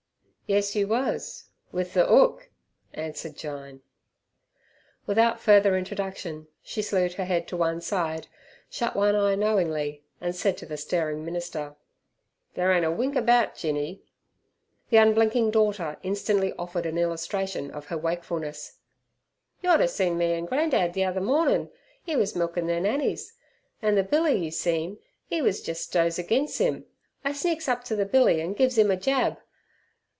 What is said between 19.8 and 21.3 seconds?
seen me an' gran'dad th' ether